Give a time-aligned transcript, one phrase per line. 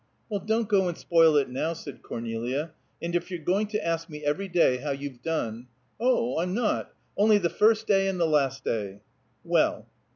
[0.29, 2.71] "Well, don't go and spoil it now," said Cornelia.
[3.03, 5.67] "And if you're going to ask me every day how you've done"
[5.99, 6.91] "Oh, I'm not!
[7.15, 9.01] Only the first day and the last day!"
[9.43, 9.85] "Well!"